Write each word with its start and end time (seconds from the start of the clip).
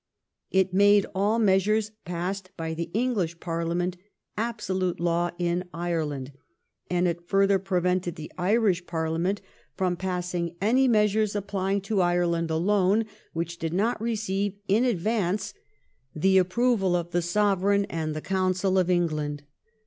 It 0.49 0.73
made 0.73 1.05
all 1.13 1.37
measures 1.37 1.91
passed 2.05 2.49
by 2.57 2.73
the 2.73 2.89
English 2.91 3.39
Parliament 3.39 3.97
absolute 4.35 4.99
law 4.99 5.29
in 5.37 5.65
Ireland, 5.75 6.31
and 6.89 7.07
it 7.07 7.27
further 7.29 7.59
prevented 7.59 8.15
the 8.15 8.31
Irish 8.35 8.87
Par 8.87 9.05
liament 9.09 9.41
from 9.77 9.95
passing 9.95 10.55
any 10.59 10.87
measures 10.87 11.35
applying 11.35 11.81
to 11.81 12.01
Ireland 12.01 12.49
alone 12.49 13.05
which 13.33 13.59
did 13.59 13.75
not 13.75 14.01
receive 14.01 14.57
in 14.67 14.85
advance 14.85 15.53
the 16.15 16.39
approval 16.39 16.95
of 16.95 17.11
the 17.11 17.21
Sovereign 17.21 17.85
and 17.85 18.15
the 18.15 18.21
Council 18.21 18.79
of 18.79 18.89
England. 18.89 19.43